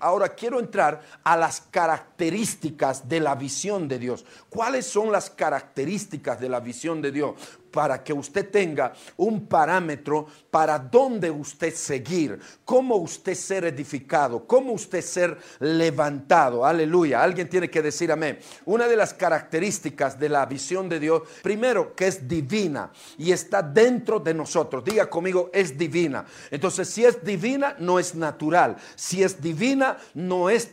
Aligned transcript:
ahora 0.00 0.30
quiero 0.30 0.58
entrar 0.58 1.02
a 1.22 1.36
las 1.36 1.60
características 1.70 3.08
de 3.08 3.20
la 3.20 3.34
visión 3.34 3.88
de 3.88 3.98
Dios. 3.98 4.24
¿Cuáles 4.48 4.86
son 4.86 5.12
las 5.12 5.30
características 5.30 6.40
de 6.40 6.48
la 6.48 6.60
visión 6.60 7.00
de 7.00 7.12
Dios? 7.12 7.34
Para 7.70 8.02
que 8.02 8.12
usted 8.12 8.50
tenga 8.50 8.92
un 9.16 9.46
parámetro 9.46 10.26
para 10.50 10.78
dónde 10.78 11.30
usted 11.30 11.74
seguir, 11.74 12.38
cómo 12.64 12.96
usted 12.96 13.34
ser 13.34 13.64
edificado, 13.64 14.46
cómo 14.46 14.72
usted 14.72 15.02
ser 15.02 15.38
levantado. 15.60 16.64
Aleluya. 16.64 17.22
Alguien 17.22 17.48
tiene 17.48 17.70
que 17.70 17.82
decir 17.82 18.10
amén. 18.10 18.38
Una 18.64 18.88
de 18.88 18.96
las 18.96 19.14
características 19.14 20.18
de 20.18 20.28
la 20.28 20.46
visión 20.46 20.88
de 20.88 21.00
Dios, 21.00 21.22
primero 21.42 21.94
que 21.94 22.08
es 22.08 22.28
divina 22.28 22.90
y 23.18 23.32
está 23.32 23.62
dentro 23.62 24.18
de 24.18 24.34
nosotros. 24.34 24.84
Diga 24.84 25.08
conmigo, 25.08 25.50
es 25.52 25.76
divina. 25.76 26.24
Entonces, 26.50 26.88
si 26.88 27.04
es 27.04 27.22
divina, 27.24 27.76
no 27.78 27.98
es 27.98 28.14
natural. 28.14 28.76
Si 28.96 29.22
es 29.22 29.40
divina, 29.40 29.96
no 30.14 30.50
es, 30.50 30.70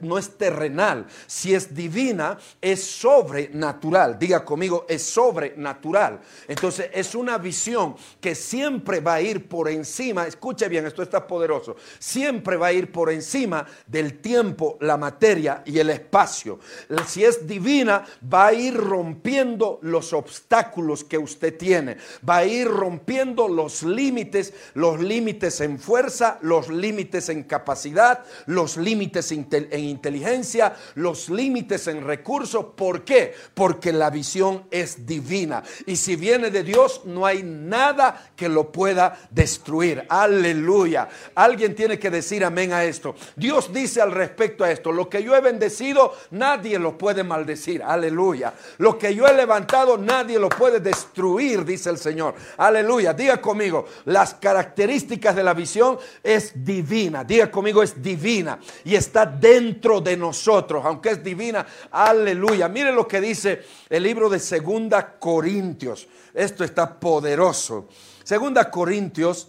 no 0.00 0.18
es 0.18 0.36
terrenal. 0.36 1.06
Si 1.26 1.54
es 1.54 1.74
divina, 1.74 2.38
es 2.60 2.82
sobrenatural. 2.84 4.18
Diga 4.18 4.44
conmigo, 4.44 4.86
es 4.88 5.02
sobrenatural. 5.02 6.20
Entonces 6.48 6.90
es 6.92 7.14
una 7.14 7.38
visión 7.38 7.96
que 8.20 8.34
siempre 8.34 9.00
va 9.00 9.14
a 9.14 9.20
ir 9.20 9.48
por 9.48 9.68
encima, 9.68 10.26
escuche 10.26 10.68
bien, 10.68 10.86
esto 10.86 11.02
está 11.02 11.26
poderoso, 11.26 11.76
siempre 11.98 12.56
va 12.56 12.68
a 12.68 12.72
ir 12.72 12.90
por 12.90 13.10
encima 13.10 13.66
del 13.86 14.18
tiempo, 14.20 14.76
la 14.80 14.96
materia 14.96 15.62
y 15.64 15.78
el 15.78 15.90
espacio. 15.90 16.58
Si 17.06 17.24
es 17.24 17.46
divina, 17.46 18.04
va 18.32 18.48
a 18.48 18.52
ir 18.52 18.74
rompiendo 18.74 19.78
los 19.82 20.12
obstáculos 20.12 21.04
que 21.04 21.18
usted 21.18 21.56
tiene, 21.56 21.96
va 22.28 22.38
a 22.38 22.44
ir 22.44 22.68
rompiendo 22.68 23.48
los 23.48 23.82
límites, 23.82 24.52
los 24.74 25.00
límites 25.00 25.60
en 25.60 25.78
fuerza, 25.78 26.38
los 26.42 26.68
límites 26.68 27.28
en 27.28 27.44
capacidad, 27.44 28.24
los 28.46 28.76
límites 28.76 29.32
en 29.32 29.46
inteligencia, 29.80 30.74
los 30.94 31.28
límites 31.28 31.86
en 31.86 32.04
recursos. 32.04 32.66
¿Por 32.76 33.04
qué? 33.04 33.34
Porque 33.54 33.92
la 33.92 34.10
visión 34.10 34.64
es 34.70 35.06
divina. 35.06 35.62
Y 35.86 35.96
si 35.96 36.16
viene 36.22 36.52
de 36.52 36.62
Dios, 36.62 37.00
no 37.04 37.26
hay 37.26 37.42
nada 37.42 38.30
que 38.36 38.48
lo 38.48 38.70
pueda 38.70 39.18
destruir. 39.28 40.06
Aleluya. 40.08 41.08
Alguien 41.34 41.74
tiene 41.74 41.98
que 41.98 42.10
decir 42.10 42.44
amén 42.44 42.72
a 42.72 42.84
esto. 42.84 43.16
Dios 43.34 43.72
dice 43.72 44.00
al 44.00 44.12
respecto 44.12 44.62
a 44.62 44.70
esto, 44.70 44.92
lo 44.92 45.08
que 45.08 45.20
yo 45.20 45.34
he 45.34 45.40
bendecido, 45.40 46.14
nadie 46.30 46.78
lo 46.78 46.96
puede 46.96 47.24
maldecir. 47.24 47.82
Aleluya. 47.82 48.54
Lo 48.78 48.96
que 48.96 49.12
yo 49.16 49.26
he 49.26 49.34
levantado, 49.34 49.98
nadie 49.98 50.38
lo 50.38 50.48
puede 50.48 50.78
destruir, 50.78 51.64
dice 51.64 51.90
el 51.90 51.98
Señor. 51.98 52.36
Aleluya. 52.56 53.12
Diga 53.14 53.40
conmigo, 53.40 53.86
las 54.04 54.34
características 54.34 55.34
de 55.34 55.42
la 55.42 55.54
visión 55.54 55.98
es 56.22 56.52
divina. 56.64 57.24
Diga 57.24 57.50
conmigo, 57.50 57.82
es 57.82 58.00
divina. 58.00 58.60
Y 58.84 58.94
está 58.94 59.26
dentro 59.26 60.00
de 60.00 60.16
nosotros, 60.16 60.84
aunque 60.86 61.10
es 61.10 61.24
divina. 61.24 61.66
Aleluya. 61.90 62.68
Mire 62.68 62.92
lo 62.92 63.08
que 63.08 63.20
dice 63.20 63.64
el 63.90 64.04
libro 64.04 64.30
de 64.30 64.38
Segunda 64.38 65.18
Corintios. 65.18 66.06
Esto 66.34 66.64
está 66.64 66.98
poderoso. 66.98 67.88
Segunda 68.24 68.70
Corintios, 68.70 69.48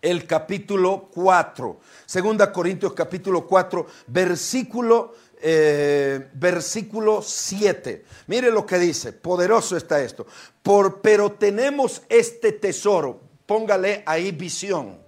el 0.00 0.26
capítulo 0.26 1.08
4. 1.12 1.80
Segunda 2.06 2.52
Corintios, 2.52 2.92
capítulo 2.92 3.46
4, 3.46 3.86
versículo, 4.06 5.14
eh, 5.40 6.30
versículo 6.34 7.22
7. 7.22 8.04
Mire 8.26 8.50
lo 8.50 8.64
que 8.64 8.78
dice. 8.78 9.12
Poderoso 9.12 9.76
está 9.76 10.02
esto. 10.02 10.26
Por, 10.62 11.00
pero 11.00 11.32
tenemos 11.32 12.02
este 12.08 12.52
tesoro. 12.52 13.20
Póngale 13.46 14.02
ahí 14.06 14.30
visión 14.32 15.04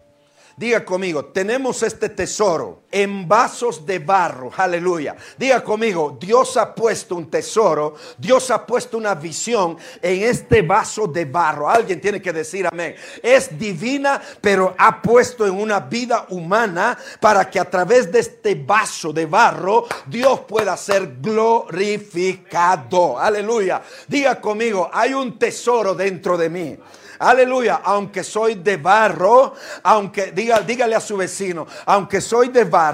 Diga 0.57 0.87
conmigo, 0.87 1.27
tenemos 1.27 1.83
este 1.83 2.09
tesoro 2.09 2.85
en 2.97 3.29
vasos 3.29 3.85
de 3.85 3.99
barro. 3.99 4.51
Aleluya. 4.57 5.15
Diga 5.37 5.63
conmigo, 5.63 6.17
Dios 6.19 6.57
ha 6.57 6.75
puesto 6.75 7.15
un 7.17 7.29
tesoro, 7.31 7.95
Dios 8.17 8.51
ha 8.51 8.65
puesto 8.65 8.97
una 8.97 9.15
visión 9.15 9.77
en 10.01 10.23
este 10.23 10.63
vaso 10.63 11.07
de 11.07 11.27
barro. 11.27 11.69
Alguien 11.69 12.01
tiene 12.01 12.23
que 12.23 12.33
decir 12.33 12.67
amén. 12.67 12.97
Es 13.23 13.59
divina, 13.59 14.23
pero 14.41 14.75
ha 14.79 15.03
puesto 15.03 15.47
en 15.47 15.53
una 15.61 15.81
vida 15.81 16.25
humana 16.31 16.97
para 17.21 17.51
que 17.51 17.61
a 17.61 17.69
través 17.69 18.11
de 18.11 18.21
este 18.21 18.55
vaso 18.55 19.13
de 19.13 19.27
barro 19.27 19.85
Dios 20.07 20.41
pueda 20.49 20.75
ser 20.79 21.17
glorificado. 21.21 23.19
Aleluya. 23.19 23.83
Diga 24.09 24.41
conmigo, 24.41 24.89
hay 24.91 25.13
un 25.13 25.39
tesoro 25.39 25.95
dentro 25.95 26.39
de 26.39 26.49
mí. 26.49 26.79
Aleluya, 27.19 27.81
aunque 27.83 28.23
soy 28.23 28.57
de 28.57 28.77
barro, 28.77 29.55
aunque 29.83 30.33
diga, 30.33 30.61
dígale 30.61 30.95
a 30.95 31.01
su 31.01 31.17
vecino, 31.17 31.67
aunque 31.87 32.21
soy 32.21 32.49
de 32.49 32.65
barro, 32.65 32.86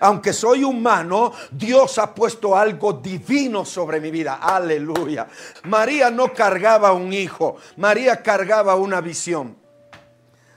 aunque 0.00 0.32
soy 0.32 0.64
humano, 0.64 1.32
Dios 1.50 1.98
ha 1.98 2.14
puesto 2.14 2.56
algo 2.56 2.94
divino 2.94 3.64
sobre 3.64 4.00
mi 4.00 4.10
vida. 4.10 4.38
Aleluya. 4.40 5.26
María 5.64 6.10
no 6.10 6.32
cargaba 6.32 6.92
un 6.92 7.12
hijo, 7.12 7.56
María 7.76 8.22
cargaba 8.22 8.76
una 8.76 9.00
visión. 9.00 9.56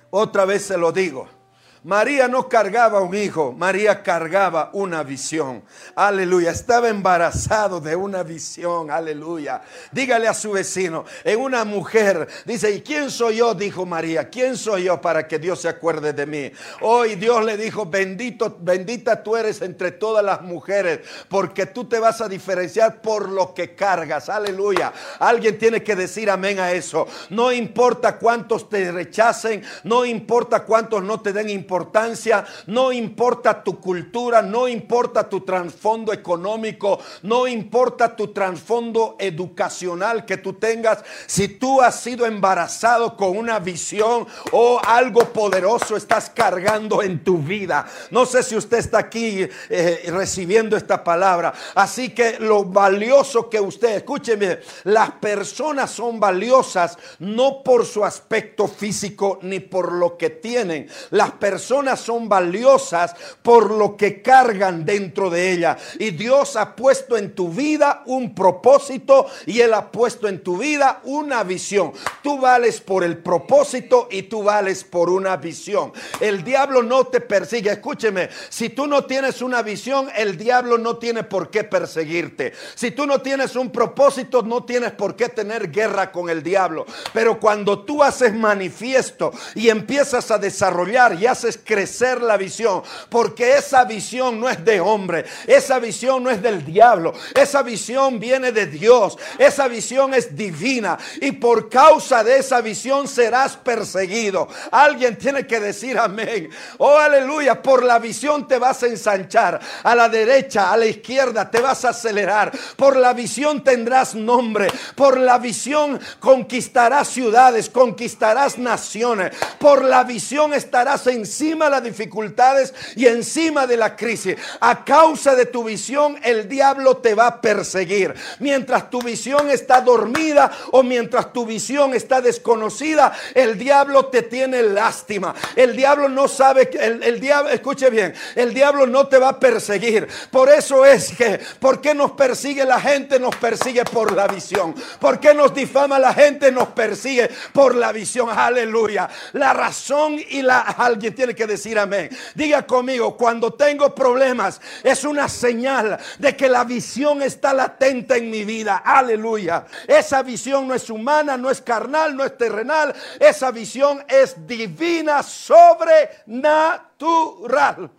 Otra 0.09 0.45
vez 0.45 0.65
se 0.65 0.77
lo 0.77 0.91
digo. 0.91 1.40
María 1.83 2.27
no 2.27 2.47
cargaba 2.47 3.01
un 3.01 3.15
hijo, 3.15 3.53
María 3.53 4.03
cargaba 4.03 4.69
una 4.73 5.01
visión. 5.01 5.63
Aleluya, 5.95 6.51
estaba 6.51 6.89
embarazado 6.89 7.81
de 7.81 7.95
una 7.95 8.21
visión. 8.21 8.91
Aleluya. 8.91 9.63
Dígale 9.91 10.27
a 10.27 10.35
su 10.35 10.51
vecino, 10.51 11.05
en 11.23 11.39
una 11.39 11.65
mujer, 11.65 12.27
dice, 12.45 12.69
¿y 12.69 12.81
quién 12.81 13.09
soy 13.09 13.37
yo? 13.37 13.55
Dijo 13.55 13.87
María, 13.87 14.29
¿quién 14.29 14.57
soy 14.57 14.83
yo 14.83 15.01
para 15.01 15.27
que 15.27 15.39
Dios 15.39 15.61
se 15.61 15.69
acuerde 15.69 16.13
de 16.13 16.27
mí? 16.27 16.51
Hoy 16.81 17.15
Dios 17.15 17.43
le 17.43 17.57
dijo, 17.57 17.87
bendito, 17.87 18.59
bendita 18.61 19.23
tú 19.23 19.35
eres 19.35 19.63
entre 19.63 19.89
todas 19.89 20.23
las 20.23 20.41
mujeres, 20.43 20.99
porque 21.29 21.65
tú 21.65 21.85
te 21.85 21.97
vas 21.97 22.21
a 22.21 22.29
diferenciar 22.29 23.01
por 23.01 23.27
lo 23.27 23.55
que 23.55 23.73
cargas. 23.73 24.29
Aleluya. 24.29 24.93
Alguien 25.17 25.57
tiene 25.57 25.81
que 25.81 25.95
decir 25.95 26.29
amén 26.29 26.59
a 26.59 26.73
eso. 26.73 27.07
No 27.31 27.51
importa 27.51 28.19
cuántos 28.19 28.69
te 28.69 28.91
rechacen, 28.91 29.63
no 29.83 30.05
importa 30.05 30.63
cuántos 30.63 31.01
no 31.01 31.19
te 31.19 31.33
den 31.33 31.49
importancia 31.49 31.70
importancia, 31.71 32.45
no 32.67 32.91
importa 32.91 33.63
tu 33.63 33.79
cultura, 33.79 34.41
no 34.41 34.67
importa 34.67 35.29
tu 35.29 35.39
trasfondo 35.39 36.11
económico, 36.11 36.99
no 37.23 37.47
importa 37.47 38.13
tu 38.13 38.27
trasfondo 38.33 39.15
educacional 39.17 40.25
que 40.25 40.35
tú 40.35 40.53
tengas, 40.53 41.01
si 41.27 41.47
tú 41.47 41.81
has 41.81 42.01
sido 42.01 42.25
embarazado 42.25 43.15
con 43.15 43.37
una 43.37 43.59
visión 43.59 44.27
o 44.51 44.81
algo 44.85 45.21
poderoso 45.29 45.95
estás 45.95 46.29
cargando 46.29 47.01
en 47.01 47.23
tu 47.23 47.37
vida. 47.37 47.85
No 48.09 48.25
sé 48.25 48.43
si 48.43 48.57
usted 48.57 48.79
está 48.79 48.99
aquí 48.99 49.47
eh, 49.69 50.03
recibiendo 50.07 50.75
esta 50.75 51.01
palabra. 51.01 51.53
Así 51.73 52.09
que 52.09 52.37
lo 52.39 52.65
valioso 52.65 53.49
que 53.49 53.61
usted, 53.61 53.95
escúcheme, 53.95 54.59
las 54.83 55.11
personas 55.11 55.89
son 55.89 56.19
valiosas 56.19 56.97
no 57.19 57.63
por 57.63 57.85
su 57.85 58.03
aspecto 58.03 58.67
físico 58.67 59.39
ni 59.43 59.61
por 59.61 59.93
lo 59.93 60.17
que 60.17 60.31
tienen. 60.31 60.89
Las 61.11 61.31
personas 61.31 61.60
personas 61.61 61.99
son 61.99 62.27
valiosas 62.27 63.15
por 63.43 63.69
lo 63.69 63.95
que 63.95 64.23
cargan 64.23 64.83
dentro 64.83 65.29
de 65.29 65.51
ella. 65.51 65.77
Y 65.99 66.09
Dios 66.09 66.55
ha 66.55 66.75
puesto 66.75 67.17
en 67.17 67.35
tu 67.35 67.49
vida 67.49 68.01
un 68.07 68.33
propósito 68.33 69.27
y 69.45 69.61
Él 69.61 69.75
ha 69.75 69.91
puesto 69.91 70.27
en 70.27 70.41
tu 70.41 70.57
vida 70.57 71.01
una 71.03 71.43
visión. 71.43 71.91
Tú 72.23 72.39
vales 72.39 72.81
por 72.81 73.03
el 73.03 73.19
propósito 73.19 74.07
y 74.09 74.23
tú 74.23 74.41
vales 74.41 74.83
por 74.83 75.11
una 75.11 75.37
visión. 75.37 75.93
El 76.19 76.43
diablo 76.43 76.81
no 76.81 77.05
te 77.05 77.21
persigue. 77.21 77.69
Escúcheme, 77.69 78.29
si 78.49 78.69
tú 78.69 78.87
no 78.87 79.05
tienes 79.05 79.43
una 79.43 79.61
visión, 79.61 80.09
el 80.15 80.37
diablo 80.37 80.79
no 80.79 80.97
tiene 80.97 81.23
por 81.23 81.51
qué 81.51 81.63
perseguirte. 81.63 82.53
Si 82.73 82.89
tú 82.89 83.05
no 83.05 83.21
tienes 83.21 83.55
un 83.55 83.71
propósito, 83.71 84.41
no 84.41 84.63
tienes 84.63 84.93
por 84.93 85.15
qué 85.15 85.29
tener 85.29 85.69
guerra 85.69 86.11
con 86.11 86.27
el 86.27 86.41
diablo. 86.41 86.87
Pero 87.13 87.39
cuando 87.39 87.83
tú 87.85 88.01
haces 88.01 88.33
manifiesto 88.33 89.31
y 89.53 89.69
empiezas 89.69 90.31
a 90.31 90.39
desarrollar 90.39 91.11
y 91.19 91.27
haces 91.27 91.50
crecer 91.57 92.21
la 92.21 92.37
visión, 92.37 92.83
porque 93.09 93.57
esa 93.57 93.83
visión 93.85 94.39
no 94.39 94.49
es 94.49 94.63
de 94.63 94.79
hombre, 94.79 95.25
esa 95.47 95.79
visión 95.79 96.23
no 96.23 96.29
es 96.29 96.41
del 96.41 96.65
diablo, 96.65 97.13
esa 97.35 97.61
visión 97.63 98.19
viene 98.19 98.51
de 98.51 98.67
Dios, 98.67 99.17
esa 99.37 99.67
visión 99.67 100.13
es 100.13 100.35
divina 100.35 100.97
y 101.19 101.31
por 101.33 101.69
causa 101.69 102.23
de 102.23 102.37
esa 102.37 102.61
visión 102.61 103.07
serás 103.07 103.57
perseguido. 103.57 104.47
Alguien 104.71 105.17
tiene 105.17 105.45
que 105.45 105.59
decir 105.59 105.97
amén. 105.97 106.49
Oh, 106.77 106.97
aleluya, 106.97 107.61
por 107.61 107.83
la 107.83 107.99
visión 107.99 108.47
te 108.47 108.57
vas 108.57 108.83
a 108.83 108.87
ensanchar, 108.87 109.59
a 109.83 109.95
la 109.95 110.09
derecha, 110.09 110.71
a 110.71 110.77
la 110.77 110.85
izquierda 110.85 111.49
te 111.49 111.59
vas 111.59 111.85
a 111.85 111.89
acelerar, 111.89 112.51
por 112.75 112.95
la 112.95 113.13
visión 113.13 113.63
tendrás 113.63 114.15
nombre, 114.15 114.67
por 114.95 115.19
la 115.19 115.37
visión 115.37 115.99
conquistarás 116.19 117.07
ciudades, 117.07 117.69
conquistarás 117.69 118.57
naciones, 118.57 119.35
por 119.59 119.83
la 119.83 120.03
visión 120.03 120.53
estarás 120.53 121.07
en 121.07 121.25
encima 121.41 121.65
de 121.65 121.71
las 121.71 121.83
dificultades 121.83 122.73
y 122.95 123.07
encima 123.07 123.65
de 123.65 123.75
la 123.75 123.95
crisis. 123.95 124.35
A 124.59 124.85
causa 124.85 125.35
de 125.35 125.47
tu 125.47 125.63
visión, 125.63 126.17
el 126.23 126.47
diablo 126.47 126.97
te 126.97 127.15
va 127.15 127.27
a 127.27 127.41
perseguir. 127.41 128.13
Mientras 128.39 128.89
tu 128.89 129.01
visión 129.01 129.49
está 129.49 129.81
dormida 129.81 130.51
o 130.71 130.83
mientras 130.83 131.33
tu 131.33 131.45
visión 131.45 131.95
está 131.95 132.21
desconocida, 132.21 133.11
el 133.33 133.57
diablo 133.57 134.05
te 134.05 134.21
tiene 134.21 134.61
lástima. 134.61 135.33
El 135.55 135.75
diablo 135.75 136.09
no 136.09 136.27
sabe, 136.27 136.69
el, 136.79 137.01
el 137.01 137.19
diablo, 137.19 137.49
escuche 137.49 137.89
bien, 137.89 138.13
el 138.35 138.53
diablo 138.53 138.85
no 138.85 139.07
te 139.07 139.17
va 139.17 139.29
a 139.29 139.39
perseguir. 139.39 140.07
Por 140.29 140.49
eso 140.49 140.85
es 140.85 141.11
que, 141.15 141.39
¿por 141.59 141.81
qué 141.81 141.95
nos 141.95 142.11
persigue 142.11 142.65
la 142.65 142.79
gente? 142.79 143.19
Nos 143.19 143.35
persigue 143.35 143.83
por 143.85 144.11
la 144.11 144.27
visión. 144.27 144.75
¿Por 144.99 145.19
qué 145.19 145.33
nos 145.33 145.55
difama 145.55 145.97
la 145.97 146.13
gente? 146.13 146.51
Nos 146.51 146.67
persigue 146.69 147.31
por 147.51 147.73
la 147.75 147.91
visión. 147.91 148.29
Aleluya. 148.29 149.09
La 149.33 149.53
razón 149.53 150.19
y 150.29 150.43
la... 150.43 150.59
Alguien 150.91 151.15
tiene 151.15 151.30
que 151.35 151.47
decir 151.47 151.79
amén. 151.79 152.09
Diga 152.35 152.65
conmigo, 152.65 153.17
cuando 153.17 153.53
tengo 153.53 153.95
problemas 153.95 154.61
es 154.83 155.03
una 155.03 155.29
señal 155.29 155.99
de 156.19 156.35
que 156.35 156.49
la 156.49 156.63
visión 156.63 157.21
está 157.21 157.53
latente 157.53 158.17
en 158.17 158.29
mi 158.29 158.45
vida. 158.45 158.77
Aleluya. 158.77 159.65
Esa 159.87 160.23
visión 160.23 160.67
no 160.67 160.73
es 160.73 160.89
humana, 160.89 161.37
no 161.37 161.49
es 161.49 161.61
carnal, 161.61 162.15
no 162.15 162.23
es 162.23 162.37
terrenal. 162.37 162.93
Esa 163.19 163.51
visión 163.51 164.03
es 164.07 164.47
divina, 164.47 165.23
sobrenatural. 165.23 167.89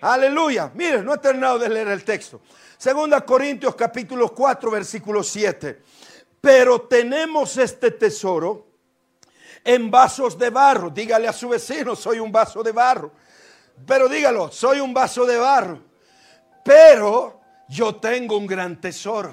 Aleluya. 0.00 0.70
Mire, 0.74 1.02
no 1.02 1.14
he 1.14 1.18
terminado 1.18 1.58
de 1.58 1.68
leer 1.68 1.88
el 1.88 2.04
texto. 2.04 2.40
Segunda 2.76 3.22
Corintios 3.22 3.74
capítulo 3.74 4.34
4 4.34 4.70
versículo 4.70 5.22
7. 5.22 5.82
Pero 6.40 6.82
tenemos 6.82 7.56
este 7.56 7.90
tesoro 7.90 8.73
en 9.64 9.90
vasos 9.90 10.38
de 10.38 10.50
barro. 10.50 10.90
Dígale 10.90 11.26
a 11.26 11.32
su 11.32 11.48
vecino, 11.48 11.96
soy 11.96 12.18
un 12.18 12.30
vaso 12.30 12.62
de 12.62 12.72
barro. 12.72 13.10
Pero 13.86 14.08
dígalo, 14.08 14.52
soy 14.52 14.80
un 14.80 14.92
vaso 14.94 15.24
de 15.24 15.38
barro. 15.38 15.80
Pero 16.62 17.40
yo 17.68 17.96
tengo 17.96 18.36
un 18.36 18.46
gran 18.46 18.80
tesoro. 18.80 19.32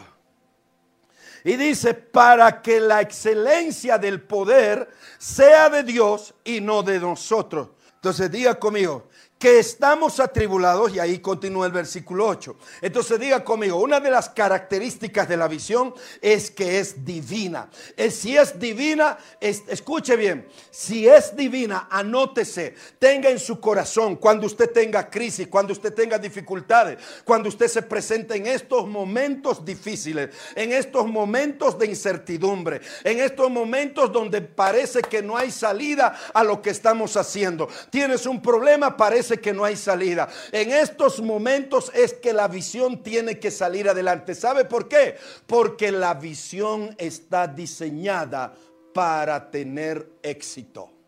Y 1.43 1.55
dice, 1.55 1.93
para 1.93 2.61
que 2.61 2.79
la 2.79 3.01
excelencia 3.01 3.97
del 3.97 4.21
poder 4.21 4.89
sea 5.17 5.69
de 5.69 5.83
Dios 5.83 6.33
y 6.43 6.61
no 6.61 6.83
de 6.83 6.99
nosotros. 6.99 7.69
Entonces 7.95 8.31
diga 8.31 8.55
conmigo, 8.55 9.09
que 9.41 9.57
estamos 9.57 10.19
atribulados, 10.19 10.93
y 10.93 10.99
ahí 10.99 11.17
continúa 11.17 11.65
el 11.65 11.71
versículo 11.71 12.27
8. 12.27 12.55
Entonces 12.79 13.19
diga 13.19 13.43
conmigo, 13.43 13.77
una 13.77 13.99
de 13.99 14.11
las 14.11 14.29
características 14.29 15.27
de 15.27 15.35
la 15.35 15.47
visión 15.47 15.95
es 16.21 16.51
que 16.51 16.77
es 16.77 17.03
divina. 17.03 17.67
Si 18.11 18.37
es 18.37 18.59
divina, 18.59 19.17
escuche 19.39 20.15
bien, 20.15 20.47
si 20.69 21.07
es 21.07 21.35
divina, 21.35 21.87
anótese, 21.89 22.75
tenga 22.99 23.31
en 23.31 23.39
su 23.39 23.59
corazón 23.59 24.17
cuando 24.17 24.45
usted 24.45 24.69
tenga 24.69 25.09
crisis, 25.09 25.47
cuando 25.47 25.73
usted 25.73 25.91
tenga 25.91 26.19
dificultades, 26.19 26.99
cuando 27.25 27.49
usted 27.49 27.67
se 27.67 27.81
presente 27.81 28.35
en 28.35 28.45
estos 28.45 28.87
momentos 28.87 29.65
difíciles, 29.65 30.29
en 30.53 30.71
estos 30.71 31.07
momentos 31.07 31.79
de 31.79 31.87
incertidumbre, 31.87 32.79
en 33.03 33.19
estos 33.19 33.49
momentos 33.49 34.11
donde 34.11 34.39
parece 34.41 35.01
que 35.01 35.23
no 35.23 35.35
hay 35.35 35.49
salida 35.49 36.15
a 36.31 36.43
lo 36.43 36.61
que 36.61 36.69
estamos 36.69 37.17
haciendo. 37.17 37.67
Tienes 37.89 38.27
un 38.27 38.39
problema, 38.39 38.95
parece 38.95 39.30
que 39.39 39.53
no 39.53 39.63
hay 39.63 39.75
salida. 39.75 40.29
En 40.51 40.71
estos 40.71 41.21
momentos 41.21 41.91
es 41.93 42.13
que 42.13 42.33
la 42.33 42.47
visión 42.47 43.01
tiene 43.03 43.39
que 43.39 43.51
salir 43.51 43.87
adelante. 43.87 44.35
¿Sabe 44.35 44.65
por 44.65 44.87
qué? 44.87 45.15
Porque 45.47 45.91
la 45.91 46.13
visión 46.15 46.95
está 46.97 47.47
diseñada 47.47 48.53
para 48.93 49.49
tener 49.49 50.09
éxito. 50.21 51.00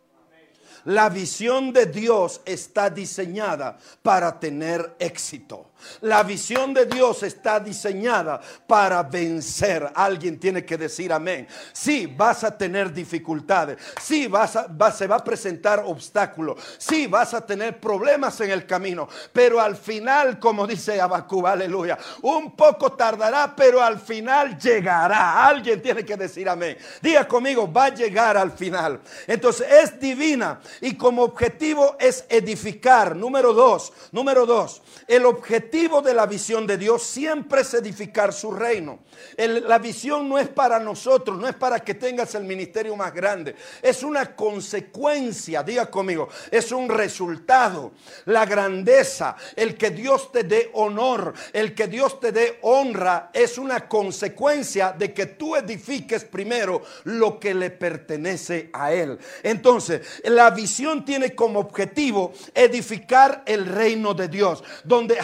La 0.86 1.10
visión 1.10 1.72
de 1.72 1.86
Dios 1.86 2.42
está 2.46 2.90
diseñada 2.90 3.78
para 4.02 4.40
tener 4.40 4.96
éxito. 5.00 5.74
La 6.02 6.24
visión 6.24 6.74
de 6.74 6.86
Dios 6.86 7.24
está 7.24 7.60
diseñada 7.60 8.40
para 8.68 9.04
vencer. 9.04 9.92
Alguien 9.96 10.40
tiene 10.40 10.66
que 10.66 10.78
decir 10.78 11.12
amén. 11.12 11.48
Sí, 11.72 12.06
vas 12.06 12.44
a 12.44 12.58
tener 12.58 12.94
dificultades. 12.94 13.78
Sí, 14.02 14.28
vas 14.28 14.56
a, 14.56 14.92
se 14.92 15.08
va 15.08 15.18
a 15.18 15.24
presentar 15.24 15.84
obstáculos. 15.86 16.62
Sí, 16.78 17.08
vas 17.08 17.34
a 17.34 17.46
tener 17.46 17.80
problemas 17.80 18.40
en 18.42 18.52
el 18.52 18.66
camino. 18.66 19.08
Pero 19.32 19.60
al 19.60 19.76
final, 19.76 20.40
como 20.40 20.68
dice 20.68 21.00
Abacú, 21.00 21.46
aleluya, 21.46 21.98
un 22.22 22.56
poco 22.56 22.94
tardará, 22.94 23.54
pero 23.56 23.82
al 23.82 24.00
final 24.00 24.58
llegará. 24.58 25.46
Alguien 25.46 25.82
tiene 25.82 26.06
que 26.06 26.16
decir 26.16 26.48
amén. 26.48 26.78
Diga 27.02 27.28
conmigo, 27.28 27.72
va 27.72 27.86
a 27.86 27.94
llegar 27.94 28.38
al 28.38 28.52
final. 28.52 29.02
Entonces 29.28 29.68
es 29.70 30.00
divina 30.00 30.60
y 30.82 30.96
como 30.96 31.24
objetivo 31.24 31.96
es 32.00 32.26
edificar. 32.30 33.16
Número 33.16 33.54
dos, 33.54 33.94
número 34.12 34.46
dos, 34.46 34.82
el 35.08 35.26
objetivo 35.26 36.02
de 36.02 36.14
la 36.14 36.26
visión 36.26 36.66
de 36.68 36.78
Dios 36.78 37.04
siempre 37.04 37.62
es 37.62 37.74
edificar 37.74 38.34
su 38.34 38.52
reino. 38.52 39.00
la 39.38 39.80
visión 39.80 40.28
no 40.28 40.38
es 40.38 40.48
para 40.50 40.80
nosotros, 40.80 41.38
no 41.38 41.48
es 41.48 41.56
para 41.56 41.80
que 41.80 41.94
tengas 41.94 42.36
el 42.36 42.44
ministerio 42.44 42.96
más 42.96 43.14
grande. 43.14 43.56
Es 43.82 44.04
una 44.04 44.36
consecuencia, 44.36 45.64
diga 45.64 45.90
conmigo, 45.90 46.30
es 46.52 46.72
un 46.72 46.90
resultado. 46.90 47.92
La 48.26 48.46
grandeza, 48.46 49.36
el 49.56 49.78
que 49.78 49.92
Dios 49.92 50.32
te 50.32 50.44
dé 50.44 50.70
honor, 50.74 51.34
el 51.52 51.74
que 51.74 51.88
Dios 51.88 52.20
te 52.20 52.32
dé 52.32 52.60
honra, 52.62 53.30
es 53.34 53.58
una 53.58 53.88
consecuencia 53.88 54.92
de 54.92 55.14
que 55.14 55.26
tú 55.26 55.56
edifiques 55.56 56.26
primero 56.26 56.82
lo 57.04 57.40
que 57.40 57.54
le 57.54 57.70
pertenece 57.70 58.70
a 58.74 58.94
Él. 58.94 59.18
Entonces, 59.44 60.02
la 60.24 60.50
visión 60.50 60.63
tiene 61.06 61.36
como 61.36 61.60
objetivo 61.60 62.34
edificar 62.54 63.44
el 63.46 63.66
reino 63.66 64.14
de 64.14 64.28
Dios, 64.28 64.64
donde 64.84 65.18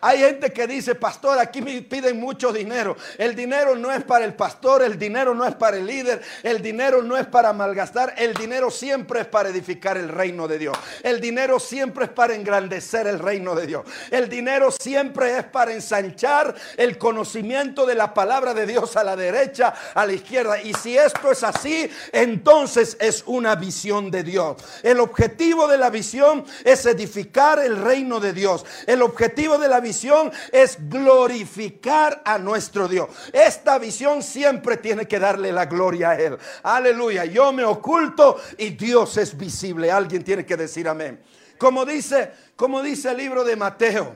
hay 0.00 0.18
gente 0.18 0.52
que 0.52 0.66
dice, 0.66 0.94
pastor, 0.94 1.38
aquí 1.38 1.62
me 1.62 1.82
piden 1.82 2.18
mucho 2.18 2.52
dinero. 2.52 2.96
El 3.18 3.34
dinero 3.34 3.76
no 3.76 3.92
es 3.92 4.04
para 4.04 4.24
el 4.24 4.34
pastor, 4.34 4.82
el 4.82 4.98
dinero 4.98 5.34
no 5.34 5.44
es 5.44 5.54
para 5.54 5.76
el 5.76 5.86
líder, 5.86 6.22
el 6.42 6.62
dinero 6.62 7.02
no 7.02 7.16
es 7.16 7.26
para 7.26 7.52
malgastar, 7.52 8.14
el 8.16 8.34
dinero 8.34 8.70
siempre 8.70 9.20
es 9.20 9.26
para 9.26 9.48
edificar 9.48 9.96
el 9.96 10.08
reino 10.08 10.48
de 10.48 10.58
Dios. 10.58 10.76
El 11.02 11.20
dinero 11.20 11.58
siempre 11.58 12.06
es 12.06 12.10
para 12.10 12.34
engrandecer 12.34 13.06
el 13.06 13.18
reino 13.18 13.54
de 13.54 13.66
Dios. 13.66 13.84
El 14.10 14.28
dinero 14.28 14.70
siempre 14.70 15.38
es 15.38 15.44
para 15.44 15.72
ensanchar 15.72 16.54
el 16.76 16.98
conocimiento 16.98 17.86
de 17.86 17.94
la 17.94 18.12
palabra 18.14 18.54
de 18.54 18.66
Dios 18.66 18.96
a 18.96 19.04
la 19.04 19.16
derecha, 19.16 19.74
a 19.94 20.06
la 20.06 20.12
izquierda. 20.12 20.60
Y 20.60 20.74
si 20.74 20.96
esto 20.96 21.30
es 21.30 21.42
así, 21.42 21.90
entonces 22.12 22.96
es 23.00 23.22
una 23.26 23.54
visión 23.54 24.10
de 24.10 24.22
Dios. 24.22 24.56
El 24.86 25.00
objetivo 25.00 25.66
de 25.66 25.78
la 25.78 25.90
visión 25.90 26.44
es 26.62 26.86
edificar 26.86 27.58
el 27.58 27.76
reino 27.76 28.20
de 28.20 28.32
Dios. 28.32 28.64
El 28.86 29.02
objetivo 29.02 29.58
de 29.58 29.66
la 29.66 29.80
visión 29.80 30.30
es 30.52 30.78
glorificar 30.88 32.22
a 32.24 32.38
nuestro 32.38 32.86
Dios. 32.86 33.08
Esta 33.32 33.80
visión 33.80 34.22
siempre 34.22 34.76
tiene 34.76 35.08
que 35.08 35.18
darle 35.18 35.50
la 35.50 35.66
gloria 35.66 36.10
a 36.10 36.20
Él. 36.20 36.38
Aleluya. 36.62 37.24
Yo 37.24 37.52
me 37.52 37.64
oculto 37.64 38.40
y 38.58 38.70
Dios 38.70 39.16
es 39.16 39.36
visible. 39.36 39.90
Alguien 39.90 40.22
tiene 40.22 40.46
que 40.46 40.56
decir 40.56 40.88
amén. 40.88 41.20
Como 41.58 41.84
dice, 41.84 42.30
como 42.54 42.80
dice 42.80 43.10
el 43.10 43.16
libro 43.16 43.42
de 43.42 43.56
Mateo 43.56 44.14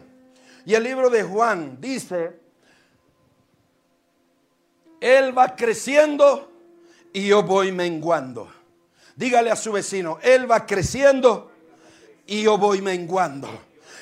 y 0.65 0.75
el 0.75 0.85
libro 0.85 1.11
de 1.11 1.25
Juan, 1.25 1.79
dice, 1.81 2.39
Él 5.00 5.37
va 5.37 5.57
creciendo 5.57 6.49
y 7.12 7.27
yo 7.27 7.43
voy 7.43 7.73
menguando. 7.73 8.60
Dígale 9.21 9.50
a 9.50 9.57
su 9.57 9.71
vecino, 9.71 10.19
Él 10.23 10.50
va 10.50 10.65
creciendo 10.65 11.53
y 12.27 12.45
yo 12.45 12.57
voy 12.57 12.81
menguando. 12.81 13.50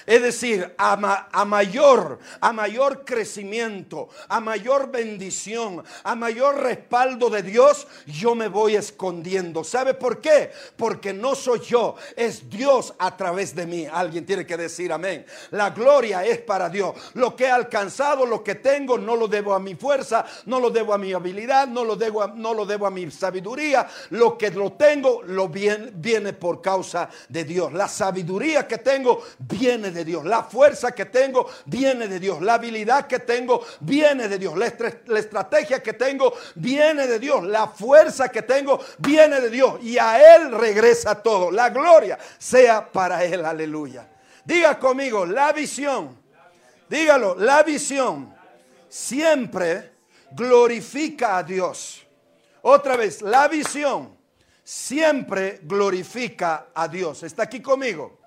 Es 0.09 0.23
decir, 0.23 0.75
a, 0.79 0.97
mayor, 1.45 2.19
a 2.41 2.50
mayor 2.55 3.05
crecimiento, 3.05 4.09
a 4.29 4.41
mayor 4.41 4.91
bendición, 4.91 5.85
a 6.03 6.15
mayor 6.15 6.62
respaldo 6.62 7.29
de 7.29 7.43
Dios, 7.43 7.87
yo 8.07 8.35
me 8.35 8.49
voy 8.49 8.75
escondiendo. 8.75 9.65
¿Sabe 9.65 9.93
por 9.93 10.23
qué? 10.23 10.50
Porque 10.79 11.12
no 11.12 11.35
soy 11.35 11.61
yo, 11.61 11.95
es 12.17 12.49
Dios 12.49 12.95
a 12.99 13.19
través 13.19 13.55
de 13.55 13.67
mí. 13.67 13.87
Alguien 13.87 14.25
tiene 14.25 14.47
que 14.47 14.57
decir 14.57 14.95
amén. 14.95 15.27
La 15.50 15.69
gloria 15.69 16.25
es 16.25 16.38
para 16.38 16.71
Dios. 16.71 16.95
Lo 17.12 17.37
que 17.37 17.45
he 17.45 17.50
alcanzado, 17.50 18.25
lo 18.25 18.43
que 18.43 18.55
tengo, 18.55 18.97
no 18.97 19.15
lo 19.15 19.29
debo 19.29 19.53
a 19.53 19.61
mi 19.61 19.75
fuerza, 19.75 20.25
no 20.47 20.59
lo 20.59 20.71
debo 20.71 20.95
a 20.95 20.99
mi 20.99 21.12
habilidad, 21.12 21.69
no 21.69 21.85
lo 21.85 21.97
debo 21.97 22.23
a, 22.23 22.29
no 22.29 22.55
lo 22.55 22.65
debo 22.65 22.87
a 22.87 22.91
mi 22.91 23.11
sabiduría. 23.11 23.87
Lo 24.09 24.38
que 24.38 24.50
lo 24.53 24.73
tengo, 24.73 25.23
lo 25.23 25.50
viene, 25.50 25.91
viene 25.93 26.33
por 26.33 26.62
causa 26.62 27.11
de 27.29 27.45
Dios. 27.45 27.75
La 27.75 27.88
sabiduría 27.88 28.67
que 28.67 28.79
tengo 28.79 29.23
viene 29.41 29.91
de 29.91 29.98
Dios. 30.05 30.25
La 30.25 30.43
fuerza 30.43 30.93
que 30.93 31.07
tengo 31.07 31.49
viene 31.67 32.09
de 32.09 32.19
Dios. 32.19 32.40
La 32.40 32.55
habilidad 32.55 33.07
que 33.07 33.21
tengo 33.21 33.64
viene 33.81 34.28
de 34.28 34.38
Dios. 34.38 34.57
La, 34.57 34.67
estrategia 35.19 35.83
que 35.83 35.93
tengo 35.93 36.33
viene 36.55 37.07
de 37.07 37.19
Dios. 37.19 37.45
La 37.45 37.69
fuerza 37.69 38.28
que 38.28 38.43
tengo 38.43 38.81
viene 38.99 39.40
de 39.40 39.50
Dios. 39.50 39.83
Y 39.83 39.99
a 39.99 40.37
Él 40.37 40.52
regresa 40.52 41.23
todo. 41.23 41.50
La 41.50 41.71
gloria 41.71 42.19
sea 42.38 42.90
para 42.90 43.25
Él. 43.25 43.45
Aleluya. 43.45 44.09
Diga 44.45 44.78
conmigo, 44.78 45.26
la 45.26 45.52
visión. 45.52 46.17
Dígalo, 46.88 47.35
la 47.35 47.62
visión 47.62 48.35
siempre 48.88 49.93
glorifica 50.33 51.37
a 51.38 51.43
Dios. 51.43 52.07
Otra 52.62 52.97
vez, 52.97 53.23
la 53.23 53.47
visión 53.49 54.17
siempre 54.64 55.61
glorifica 55.62 56.69
a 56.75 56.88
Dios. 56.88 57.23
¿Está 57.23 57.45
aquí 57.45 57.61
conmigo? 57.61 58.18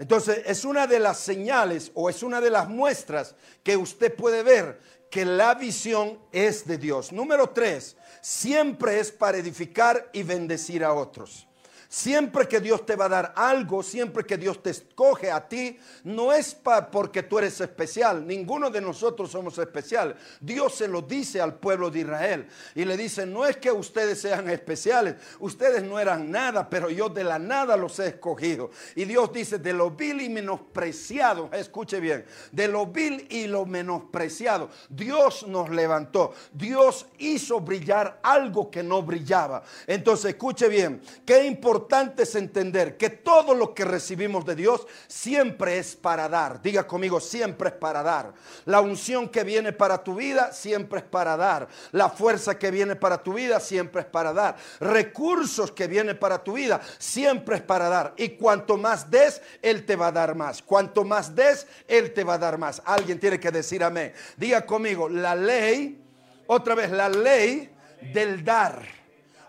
Entonces 0.00 0.42
es 0.46 0.64
una 0.64 0.86
de 0.86 0.98
las 0.98 1.18
señales 1.18 1.92
o 1.92 2.08
es 2.08 2.22
una 2.22 2.40
de 2.40 2.48
las 2.48 2.70
muestras 2.70 3.34
que 3.62 3.76
usted 3.76 4.14
puede 4.14 4.42
ver 4.42 4.80
que 5.10 5.26
la 5.26 5.54
visión 5.54 6.18
es 6.32 6.66
de 6.66 6.78
Dios. 6.78 7.12
Número 7.12 7.50
tres, 7.50 7.98
siempre 8.22 8.98
es 8.98 9.12
para 9.12 9.36
edificar 9.36 10.08
y 10.14 10.22
bendecir 10.22 10.84
a 10.84 10.94
otros. 10.94 11.46
Siempre 11.92 12.46
que 12.46 12.60
Dios 12.60 12.86
te 12.86 12.94
va 12.94 13.06
a 13.06 13.08
dar 13.08 13.32
algo, 13.34 13.82
siempre 13.82 14.24
que 14.24 14.38
Dios 14.38 14.62
te 14.62 14.70
escoge 14.70 15.28
a 15.28 15.48
ti, 15.48 15.76
no 16.04 16.32
es 16.32 16.56
porque 16.92 17.24
tú 17.24 17.40
eres 17.40 17.60
especial. 17.60 18.24
Ninguno 18.24 18.70
de 18.70 18.80
nosotros 18.80 19.32
somos 19.32 19.58
especiales. 19.58 20.14
Dios 20.40 20.76
se 20.76 20.86
lo 20.86 21.02
dice 21.02 21.40
al 21.40 21.54
pueblo 21.54 21.90
de 21.90 21.98
Israel 21.98 22.46
y 22.76 22.84
le 22.84 22.96
dice, 22.96 23.26
no 23.26 23.44
es 23.44 23.56
que 23.56 23.72
ustedes 23.72 24.20
sean 24.20 24.48
especiales, 24.50 25.16
ustedes 25.40 25.82
no 25.82 25.98
eran 25.98 26.30
nada, 26.30 26.70
pero 26.70 26.90
yo 26.90 27.08
de 27.08 27.24
la 27.24 27.40
nada 27.40 27.76
los 27.76 27.98
he 27.98 28.06
escogido. 28.06 28.70
Y 28.94 29.04
Dios 29.04 29.32
dice, 29.32 29.58
de 29.58 29.72
lo 29.72 29.90
vil 29.90 30.20
y 30.20 30.28
menospreciado, 30.28 31.50
escuche 31.52 31.98
bien, 31.98 32.24
de 32.52 32.68
lo 32.68 32.86
vil 32.86 33.26
y 33.30 33.48
lo 33.48 33.66
menospreciado, 33.66 34.70
Dios 34.88 35.44
nos 35.48 35.68
levantó. 35.70 36.34
Dios 36.52 37.08
hizo 37.18 37.58
brillar 37.58 38.20
algo 38.22 38.70
que 38.70 38.84
no 38.84 39.02
brillaba. 39.02 39.64
Entonces, 39.88 40.26
escuche 40.26 40.68
bien, 40.68 41.02
qué 41.26 41.44
importante 41.46 41.79
importante 41.80 42.24
es 42.24 42.34
entender 42.34 42.98
que 42.98 43.08
todo 43.08 43.54
lo 43.54 43.74
que 43.74 43.86
recibimos 43.86 44.44
de 44.44 44.54
Dios 44.54 44.86
siempre 45.08 45.78
es 45.78 45.96
para 45.96 46.28
dar. 46.28 46.60
Diga 46.60 46.86
conmigo, 46.86 47.20
siempre 47.20 47.70
es 47.70 47.74
para 47.74 48.02
dar. 48.02 48.34
La 48.66 48.82
unción 48.82 49.28
que 49.30 49.44
viene 49.44 49.72
para 49.72 50.04
tu 50.04 50.14
vida 50.14 50.52
siempre 50.52 50.98
es 50.98 51.04
para 51.06 51.38
dar. 51.38 51.68
La 51.92 52.10
fuerza 52.10 52.58
que 52.58 52.70
viene 52.70 52.96
para 52.96 53.22
tu 53.22 53.32
vida 53.32 53.60
siempre 53.60 54.02
es 54.02 54.06
para 54.06 54.34
dar. 54.34 54.56
Recursos 54.78 55.72
que 55.72 55.86
vienen 55.86 56.18
para 56.18 56.44
tu 56.44 56.52
vida 56.52 56.80
siempre 56.98 57.56
es 57.56 57.62
para 57.62 57.88
dar. 57.88 58.12
Y 58.18 58.30
cuanto 58.30 58.76
más 58.76 59.10
des, 59.10 59.40
Él 59.62 59.86
te 59.86 59.96
va 59.96 60.08
a 60.08 60.12
dar 60.12 60.34
más. 60.34 60.62
Cuanto 60.62 61.02
más 61.02 61.34
des, 61.34 61.66
Él 61.88 62.12
te 62.12 62.24
va 62.24 62.34
a 62.34 62.38
dar 62.38 62.58
más. 62.58 62.82
Alguien 62.84 63.18
tiene 63.18 63.40
que 63.40 63.50
decir 63.50 63.82
amén. 63.82 64.12
Diga 64.36 64.66
conmigo, 64.66 65.08
la 65.08 65.34
ley, 65.34 65.98
otra 66.46 66.74
vez 66.74 66.90
la 66.90 67.08
ley 67.08 67.74
del 68.12 68.44
dar. 68.44 68.82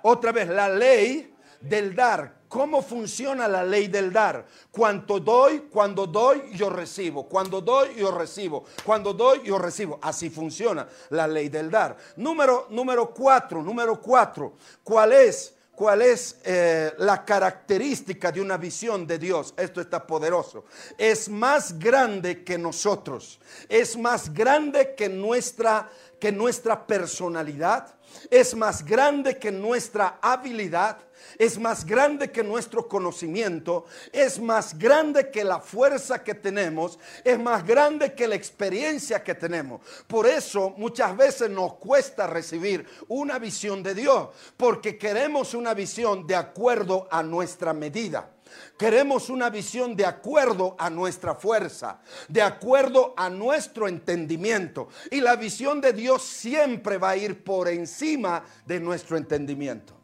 Otra 0.04 0.32
vez 0.32 0.48
la 0.48 0.70
ley 0.70 1.31
del 1.62 1.96
dar. 1.96 2.42
¿Cómo 2.48 2.82
funciona 2.82 3.48
la 3.48 3.64
ley 3.64 3.88
del 3.88 4.12
dar? 4.12 4.46
Cuanto 4.72 5.20
doy, 5.20 5.70
cuando 5.72 6.06
doy, 6.06 6.52
yo 6.54 6.70
recibo. 6.70 7.28
Cuando 7.30 7.62
doy, 7.62 7.96
yo 7.96 8.12
recibo. 8.12 8.66
Cuando 8.84 9.14
doy, 9.14 9.42
yo 9.46 9.58
recibo. 9.58 10.00
Así 10.02 10.30
funciona 10.30 10.86
la 11.12 11.28
ley 11.28 11.48
del 11.48 11.72
dar. 11.72 11.96
Número, 12.18 12.68
número 12.70 13.14
cuatro, 13.14 13.64
número 13.64 14.02
cuatro. 14.02 14.58
¿Cuál 14.84 15.14
es? 15.14 15.54
¿Cuál 15.82 16.04
es 16.04 16.38
eh, 16.44 16.94
la 17.00 17.26
característica 17.26 18.32
de 18.32 18.40
una 18.42 18.58
visión 18.58 19.08
de 19.08 19.18
Dios? 19.18 19.54
Esto 19.58 19.82
está 19.82 20.06
poderoso. 20.06 20.66
Es 20.98 21.28
más 21.28 21.80
grande 21.80 22.44
que 22.44 22.58
nosotros. 22.58 23.40
Es 23.68 23.98
más 23.98 24.32
grande 24.32 24.94
que 24.94 25.10
nuestra, 25.10 25.90
que 26.22 26.32
nuestra 26.32 26.88
personalidad. 26.88 27.94
Es 28.30 28.56
más 28.56 28.86
grande 28.86 29.38
que 29.38 29.52
nuestra 29.52 30.20
habilidad 30.22 30.98
es 31.38 31.58
más 31.58 31.86
grande 31.86 32.32
que 32.32 32.44
nuestro 32.44 32.88
conocimiento, 32.88 33.86
es 34.12 34.40
más 34.40 34.78
grande 34.78 35.30
que 35.30 35.44
la 35.44 35.60
fuerza 35.60 36.24
que 36.24 36.34
tenemos, 36.34 37.00
es 37.24 37.40
más 37.40 37.66
grande 37.66 38.14
que 38.14 38.28
la 38.28 38.36
experiencia 38.36 39.24
que 39.24 39.36
tenemos. 39.36 39.82
Por 40.08 40.28
eso 40.28 40.74
muchas 40.78 41.16
veces 41.16 41.50
nos 41.50 41.76
cuesta 41.76 42.28
recibir 42.28 42.86
una 43.08 43.40
visión 43.40 43.84
de 43.84 43.96
Dios, 43.96 44.30
porque 44.58 44.98
queremos 44.98 45.54
una 45.54 45.74
visión 45.74 46.26
de 46.28 46.36
acuerdo 46.36 47.08
a 47.12 47.24
nuestra 47.24 47.74
medida. 47.74 48.30
Queremos 48.78 49.30
una 49.30 49.50
visión 49.50 49.96
de 49.96 50.06
acuerdo 50.06 50.76
a 50.80 50.90
nuestra 50.90 51.36
fuerza, 51.36 52.02
de 52.28 52.42
acuerdo 52.42 53.14
a 53.16 53.30
nuestro 53.30 53.88
entendimiento. 53.88 54.90
Y 55.10 55.22
la 55.22 55.36
visión 55.36 55.82
de 55.82 55.94
Dios 55.94 56.24
siempre 56.24 56.98
va 56.98 57.12
a 57.12 57.18
ir 57.18 57.44
por 57.44 57.68
encima 57.68 58.44
de 58.66 58.80
nuestro 58.80 59.18
entendimiento. 59.18 59.96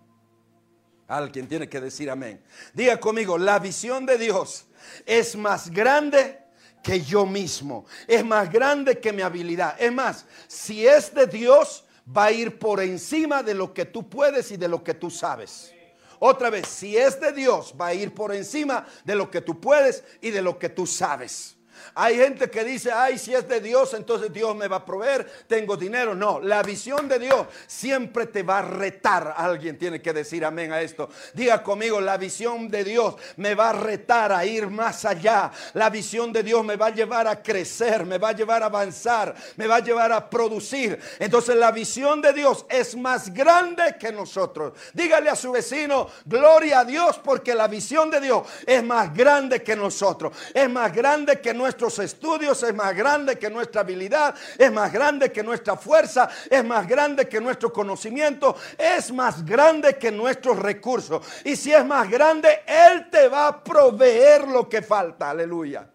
Alguien 1.08 1.48
tiene 1.48 1.70
que 1.70 1.80
decir 1.80 2.10
amén. 2.10 2.44
Diga 2.74 3.00
conmigo, 3.00 3.38
la 3.38 3.60
visión 3.60 4.06
de 4.06 4.18
Dios 4.18 4.68
es 5.06 5.36
más 5.36 5.70
grande 5.72 6.39
que 6.84 7.01
yo 7.01 7.25
mismo. 7.25 7.86
Es 8.08 8.24
más 8.24 8.51
grande 8.51 9.00
que 9.00 9.13
mi 9.13 9.22
habilidad. 9.22 9.75
Es 9.80 9.92
más, 9.92 10.25
si 10.48 10.86
es 10.86 11.13
de 11.13 11.27
Dios, 11.27 11.86
va 12.16 12.25
a 12.25 12.32
ir 12.32 12.60
por 12.60 12.82
encima 12.82 13.44
de 13.44 13.54
lo 13.54 13.74
que 13.74 13.86
tú 13.86 14.10
puedes 14.10 14.51
y 14.51 14.58
de 14.58 14.68
lo 14.68 14.84
que 14.84 14.94
tú 14.94 15.10
sabes. 15.10 15.74
Otra 16.20 16.50
vez, 16.50 16.68
si 16.68 16.98
es 16.98 17.20
de 17.20 17.32
Dios, 17.32 17.76
va 17.80 17.88
a 17.88 17.94
ir 17.94 18.14
por 18.14 18.34
encima 18.34 18.86
de 19.04 19.16
lo 19.16 19.30
que 19.30 19.42
tú 19.42 19.60
puedes 19.60 20.04
y 20.22 20.32
de 20.32 20.42
lo 20.42 20.58
que 20.58 20.70
tú 20.70 20.88
sabes. 20.88 21.57
Hay 21.96 22.17
gente 22.17 22.50
que 22.50 22.63
dice, 22.63 22.91
ay, 22.91 23.17
si 23.17 23.34
es 23.34 23.48
de 23.48 23.60
Dios, 23.60 23.93
entonces 23.93 24.31
Dios 24.31 24.55
me 24.55 24.67
va 24.67 24.77
a 24.77 24.86
proveer, 24.86 25.25
tengo 25.48 25.77
dinero. 25.77 26.15
No, 26.15 26.39
la 26.39 26.62
visión 26.63 27.07
de 27.07 27.19
Dios 27.19 27.48
siempre 27.65 28.27
te 28.27 28.43
va 28.43 28.60
a 28.60 28.62
retar. 28.62 29.34
Alguien 29.38 29.77
tiene 29.77 30.01
que 30.01 30.13
decir 30.13 30.46
amén 30.46 30.72
a 30.72 30.81
esto. 30.81 31.10
Diga 31.34 31.63
conmigo, 31.63 32.01
la 32.01 32.17
visión 32.17 32.69
de 32.69 32.84
Dios 32.84 33.15
me 33.38 33.55
va 33.55 33.69
a 33.69 33.74
retar 33.74 34.31
a 34.31 34.46
ir 34.46 34.67
más 34.67 35.05
allá. 35.05 35.51
La 35.74 35.89
visión 35.89 36.34
de 36.34 36.43
Dios 36.43 36.63
me 36.63 36.75
va 36.75 36.88
a 36.88 36.91
llevar 36.91 37.27
a 37.27 37.41
crecer, 37.41 38.05
me 38.05 38.17
va 38.17 38.29
a 38.29 38.34
llevar 38.34 38.63
a 38.63 38.67
avanzar, 38.67 39.36
me 39.55 39.67
va 39.67 39.77
a 39.77 39.84
llevar 39.84 40.12
a 40.12 40.29
producir. 40.29 41.00
Entonces 41.19 41.55
la 41.55 41.72
visión 41.72 42.22
de 42.22 42.34
Dios 42.34 42.65
es 42.69 42.96
más 42.96 43.34
grande 43.34 43.96
que 44.00 44.12
nosotros. 44.12 44.74
Dígale 44.93 45.29
a 45.29 45.36
su 45.36 45.51
vecino, 45.51 46.10
gloria 46.25 46.79
a 46.79 46.86
Dios, 46.86 47.19
porque 47.24 47.55
la 47.55 47.67
visión 47.67 48.10
de 48.10 48.19
Dios 48.19 48.48
es 48.65 48.84
más 48.84 49.13
grande 49.13 49.62
que 49.63 49.75
nosotros. 49.75 50.36
Es 50.53 50.69
más 50.69 50.93
grande 50.93 51.39
que 51.39 51.53
nuestro 51.53 51.67
nuestros 51.68 52.00
estudios, 52.00 52.64
es 52.64 52.74
más 52.74 52.96
grande 52.96 53.38
que 53.38 53.50
nuestra 53.50 53.82
habilidad, 53.82 54.34
es 54.58 54.72
más 54.72 54.90
grande 54.90 55.34
que 55.34 55.44
nuestra 55.44 55.76
fuerza, 55.76 56.30
es 56.50 56.64
más 56.64 56.88
grande 56.88 57.28
que 57.28 57.42
nuestro 57.42 57.74
conocimiento, 57.74 58.56
es 58.78 59.12
más 59.12 59.46
grande 59.46 59.98
que 59.98 60.10
nuestros 60.10 60.58
recursos. 60.58 61.26
Y 61.44 61.58
si 61.58 61.74
es 61.74 61.86
más 61.86 62.10
grande, 62.10 62.62
Él 62.66 63.10
te 63.10 63.28
va 63.28 63.48
a 63.48 63.62
proveer 63.62 64.48
lo 64.48 64.70
que 64.70 64.82
falta. 64.82 65.32
Aleluya. 65.32 65.90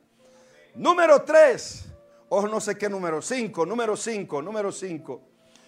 Número 0.74 1.22
tres, 1.22 1.86
o 2.28 2.46
no 2.46 2.60
sé 2.60 2.76
qué 2.76 2.90
número, 2.90 3.22
cinco, 3.22 3.64
número 3.64 3.96
cinco, 3.96 4.42
número 4.42 4.70
cinco. 4.70 5.22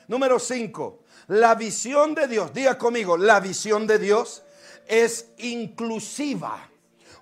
Número 0.06 0.38
cinco, 0.38 1.04
la 1.28 1.54
visión 1.54 2.14
de 2.14 2.28
Dios, 2.28 2.52
diga 2.52 2.76
conmigo, 2.76 3.16
la 3.16 3.40
visión 3.40 3.86
de 3.86 3.98
Dios 3.98 4.42
es 4.86 5.30
inclusiva. 5.38 6.68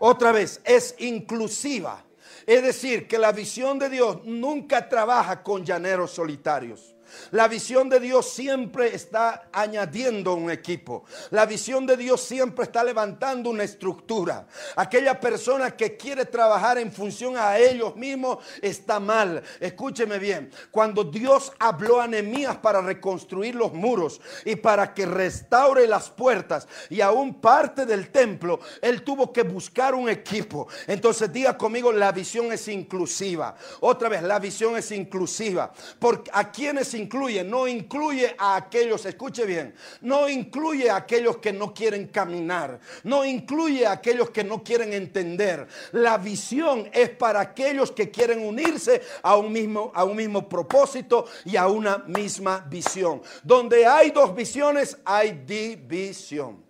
Otra 0.00 0.32
vez, 0.32 0.60
es 0.64 0.96
inclusiva. 0.98 2.04
Es 2.46 2.62
decir, 2.62 3.06
que 3.06 3.18
la 3.18 3.32
visión 3.32 3.78
de 3.78 3.88
Dios 3.88 4.24
nunca 4.24 4.88
trabaja 4.88 5.42
con 5.42 5.64
llaneros 5.64 6.10
solitarios. 6.10 6.94
La 7.30 7.48
visión 7.48 7.88
de 7.88 8.00
Dios 8.00 8.30
siempre 8.30 8.94
está 8.94 9.48
añadiendo 9.52 10.34
un 10.34 10.50
equipo. 10.50 11.04
La 11.30 11.46
visión 11.46 11.86
de 11.86 11.96
Dios 11.96 12.20
siempre 12.22 12.64
está 12.64 12.84
levantando 12.84 13.50
una 13.50 13.64
estructura. 13.64 14.46
Aquella 14.76 15.18
persona 15.18 15.70
que 15.76 15.96
quiere 15.96 16.24
trabajar 16.24 16.78
en 16.78 16.92
función 16.92 17.36
a 17.36 17.58
ellos 17.58 17.96
mismos 17.96 18.38
está 18.60 19.00
mal. 19.00 19.42
Escúcheme 19.60 20.18
bien. 20.18 20.50
Cuando 20.70 21.04
Dios 21.04 21.52
habló 21.58 22.00
a 22.00 22.06
Nehemías 22.06 22.56
para 22.56 22.80
reconstruir 22.80 23.54
los 23.54 23.72
muros 23.72 24.20
y 24.44 24.56
para 24.56 24.94
que 24.94 25.06
restaure 25.06 25.86
las 25.86 26.10
puertas 26.10 26.68
y 26.90 27.00
aún 27.00 27.40
parte 27.40 27.86
del 27.86 28.10
templo, 28.10 28.60
él 28.80 29.02
tuvo 29.02 29.32
que 29.32 29.42
buscar 29.42 29.94
un 29.94 30.08
equipo. 30.08 30.68
Entonces 30.86 31.32
diga 31.32 31.56
conmigo, 31.56 31.92
la 31.92 32.12
visión 32.12 32.52
es 32.52 32.68
inclusiva. 32.68 33.56
Otra 33.80 34.08
vez, 34.08 34.22
la 34.22 34.38
visión 34.38 34.76
es 34.76 34.90
inclusiva. 34.92 35.72
Porque 35.98 36.30
a 36.32 36.50
quienes 36.50 36.94
incluye, 37.02 37.44
no 37.44 37.66
incluye 37.66 38.34
a 38.38 38.56
aquellos, 38.56 39.04
escuche 39.04 39.44
bien, 39.44 39.74
no 40.00 40.28
incluye 40.28 40.90
a 40.90 40.96
aquellos 40.96 41.38
que 41.38 41.52
no 41.52 41.74
quieren 41.74 42.08
caminar, 42.08 42.78
no 43.04 43.24
incluye 43.24 43.86
a 43.86 43.92
aquellos 43.92 44.30
que 44.30 44.44
no 44.44 44.62
quieren 44.62 44.92
entender. 44.92 45.66
La 45.92 46.18
visión 46.18 46.88
es 46.92 47.10
para 47.10 47.40
aquellos 47.40 47.90
que 47.90 48.10
quieren 48.10 48.46
unirse 48.46 49.02
a 49.22 49.36
un 49.36 49.52
mismo, 49.52 49.92
a 49.94 50.04
un 50.04 50.16
mismo 50.16 50.48
propósito 50.48 51.26
y 51.44 51.56
a 51.56 51.66
una 51.68 51.98
misma 51.98 52.64
visión. 52.68 53.22
Donde 53.42 53.84
hay 53.86 54.10
dos 54.10 54.34
visiones, 54.34 54.96
hay 55.04 55.42
división. 55.46 56.64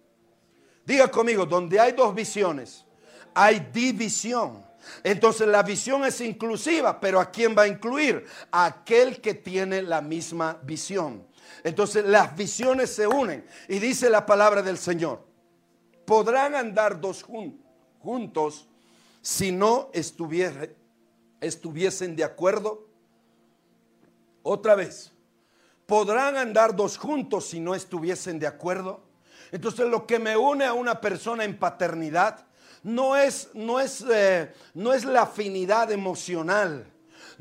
Diga 0.84 1.08
conmigo, 1.08 1.46
donde 1.46 1.78
hay 1.78 1.92
dos 1.92 2.14
visiones, 2.14 2.84
hay 3.34 3.68
división. 3.72 4.64
Entonces 5.02 5.46
la 5.48 5.62
visión 5.62 6.04
es 6.04 6.20
inclusiva, 6.20 7.00
pero 7.00 7.20
¿a 7.20 7.30
quién 7.30 7.54
va 7.56 7.62
a 7.62 7.68
incluir? 7.68 8.24
A 8.50 8.66
aquel 8.66 9.20
que 9.20 9.34
tiene 9.34 9.82
la 9.82 10.00
misma 10.00 10.58
visión. 10.62 11.26
Entonces 11.64 12.04
las 12.04 12.36
visiones 12.36 12.94
se 12.94 13.06
unen 13.06 13.46
y 13.68 13.78
dice 13.78 14.10
la 14.10 14.26
palabra 14.26 14.62
del 14.62 14.78
Señor. 14.78 15.24
Podrán 16.04 16.54
andar 16.54 17.00
dos 17.00 17.22
juntos 17.22 18.68
si 19.20 19.52
no 19.52 19.90
estuviesen 19.92 20.76
de 22.16 22.24
acuerdo. 22.24 22.88
Otra 24.42 24.74
vez, 24.74 25.12
podrán 25.86 26.36
andar 26.36 26.74
dos 26.74 26.98
juntos 26.98 27.46
si 27.48 27.60
no 27.60 27.74
estuviesen 27.74 28.38
de 28.40 28.48
acuerdo. 28.48 29.04
Entonces 29.52 29.86
lo 29.86 30.06
que 30.06 30.18
me 30.18 30.36
une 30.36 30.64
a 30.64 30.72
una 30.72 31.00
persona 31.00 31.44
en 31.44 31.58
paternidad 31.58 32.46
no 32.82 33.16
es, 33.16 33.50
no 33.54 33.80
es, 33.80 34.04
eh, 34.10 34.52
no 34.74 34.92
es 34.92 35.04
la 35.04 35.22
afinidad 35.22 35.90
emocional 35.92 36.92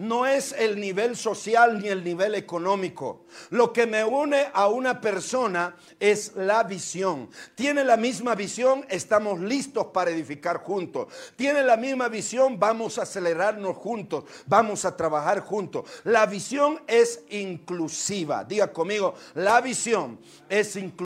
no 0.02 0.26
es 0.26 0.54
el 0.54 0.80
nivel 0.80 1.16
social 1.16 1.80
ni 1.80 1.88
el 1.88 2.04
nivel 2.04 2.34
económico. 2.36 3.26
Lo 3.52 3.72
que 3.72 3.86
me 3.86 4.04
une 4.04 4.48
a 4.54 4.68
una 4.68 5.00
persona 5.00 5.76
es 6.00 6.36
la 6.36 6.64
visión. 6.64 7.30
Tiene 7.56 7.84
la 7.84 7.98
misma 7.98 8.34
visión, 8.36 8.86
estamos 8.90 9.40
listos 9.40 9.88
para 9.94 10.12
edificar 10.12 10.58
juntos. 10.58 11.14
Tiene 11.36 11.64
la 11.64 11.78
misma 11.78 12.08
visión, 12.08 12.60
vamos 12.60 12.98
a 12.98 13.04
acelerarnos 13.04 13.78
juntos, 13.78 14.26
vamos 14.48 14.86
a 14.86 14.98
trabajar 14.98 15.42
juntos. 15.42 15.86
La 16.04 16.26
visión 16.26 16.82
es 16.88 17.24
inclusiva. 17.30 18.44
Diga 18.44 18.72
conmigo, 18.72 19.14
la 19.36 19.62
visión 19.62 20.20
es 20.50 20.76
inclusiva 20.76 20.92